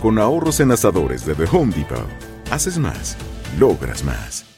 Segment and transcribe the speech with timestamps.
[0.00, 2.08] Con ahorros en asadores de The Home Depot.
[2.50, 3.18] Haces más,
[3.58, 4.49] logras más.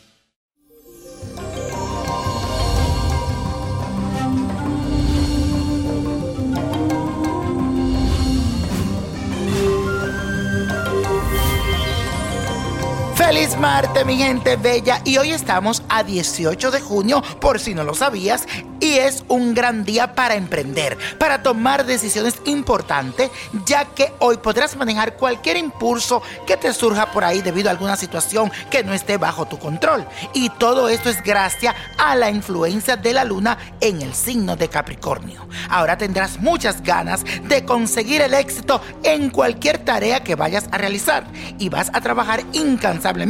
[13.33, 15.01] Feliz Marte, mi gente bella.
[15.07, 18.47] Y hoy estamos a 18 de junio, por si no lo sabías.
[18.79, 23.31] Y es un gran día para emprender, para tomar decisiones importantes,
[23.65, 27.97] ya que hoy podrás manejar cualquier impulso que te surja por ahí debido a alguna
[27.97, 30.07] situación que no esté bajo tu control.
[30.35, 34.69] Y todo esto es gracias a la influencia de la luna en el signo de
[34.69, 35.47] Capricornio.
[35.71, 41.25] Ahora tendrás muchas ganas de conseguir el éxito en cualquier tarea que vayas a realizar
[41.59, 43.22] y vas a trabajar incansablemente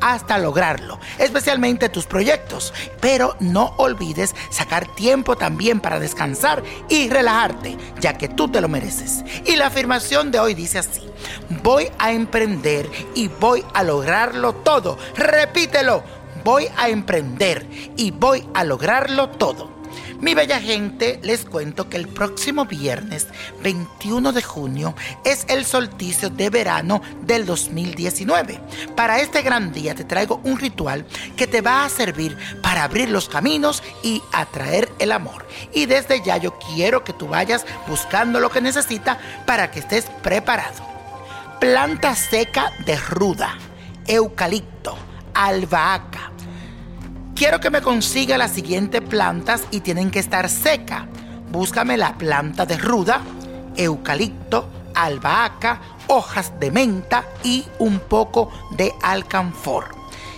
[0.00, 2.72] hasta lograrlo, especialmente tus proyectos.
[3.00, 8.68] Pero no olvides sacar tiempo también para descansar y relajarte, ya que tú te lo
[8.68, 9.24] mereces.
[9.46, 11.02] Y la afirmación de hoy dice así,
[11.62, 14.98] voy a emprender y voy a lograrlo todo.
[15.16, 16.02] Repítelo,
[16.44, 17.66] voy a emprender
[17.96, 19.81] y voy a lograrlo todo.
[20.22, 23.26] Mi bella gente, les cuento que el próximo viernes
[23.64, 24.94] 21 de junio
[25.24, 28.60] es el solsticio de verano del 2019.
[28.94, 31.04] Para este gran día te traigo un ritual
[31.36, 35.44] que te va a servir para abrir los caminos y atraer el amor.
[35.74, 40.04] Y desde ya yo quiero que tú vayas buscando lo que necesitas para que estés
[40.22, 40.86] preparado.
[41.58, 43.58] Planta seca de ruda,
[44.06, 44.96] eucalipto,
[45.34, 46.31] albahaca
[47.42, 51.06] Quiero que me consiga las siguientes plantas y tienen que estar secas.
[51.50, 53.20] Búscame la planta de ruda,
[53.74, 59.86] eucalipto, albahaca, hojas de menta y un poco de alcanfor.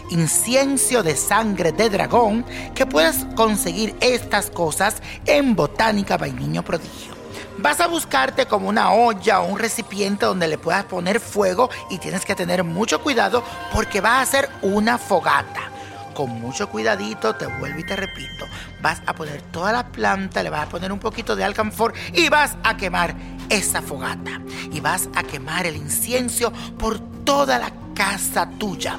[0.08, 7.12] Incienso de sangre de dragón, que puedes conseguir estas cosas en Botánica by Niño Prodigio.
[7.58, 11.98] Vas a buscarte como una olla o un recipiente donde le puedas poner fuego y
[11.98, 13.44] tienes que tener mucho cuidado
[13.74, 15.73] porque va a ser una fogata
[16.14, 18.46] con mucho cuidadito, te vuelvo y te repito,
[18.80, 22.28] vas a poner toda la planta, le vas a poner un poquito de alcanfor y
[22.28, 23.14] vas a quemar
[23.48, 24.40] esa fogata.
[24.72, 28.98] Y vas a quemar el incienso por toda la casa tuya.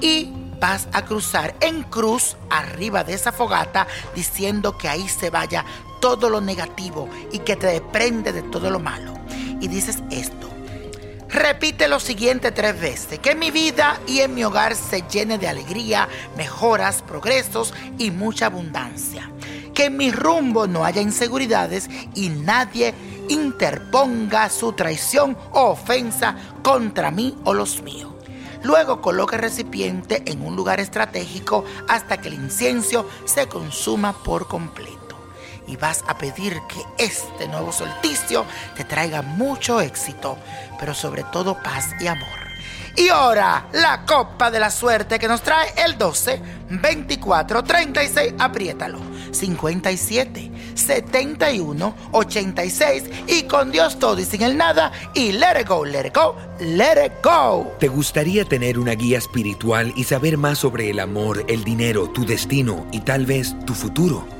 [0.00, 5.64] Y vas a cruzar en cruz arriba de esa fogata diciendo que ahí se vaya
[6.00, 9.14] todo lo negativo y que te desprende de todo lo malo.
[9.60, 10.49] Y dices esto.
[11.32, 15.46] Repite lo siguiente tres veces, que mi vida y en mi hogar se llene de
[15.46, 19.30] alegría, mejoras, progresos y mucha abundancia.
[19.72, 22.94] Que en mi rumbo no haya inseguridades y nadie
[23.28, 26.34] interponga su traición o ofensa
[26.64, 28.12] contra mí o los míos.
[28.64, 34.48] Luego coloca el recipiente en un lugar estratégico hasta que el incienso se consuma por
[34.48, 34.99] completo
[35.70, 38.44] y vas a pedir que este nuevo solsticio
[38.76, 40.36] te traiga mucho éxito,
[40.78, 42.50] pero sobre todo paz y amor.
[42.96, 48.98] Y ahora, la copa de la suerte que nos trae el 12, 24, 36, apriétalo,
[49.30, 55.84] 57, 71, 86 y con Dios todo y sin el nada y let it go,
[55.84, 57.72] let it go, let it go.
[57.78, 62.26] ¿Te gustaría tener una guía espiritual y saber más sobre el amor, el dinero, tu
[62.26, 64.39] destino y tal vez tu futuro?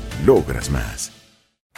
[0.25, 1.20] logras más.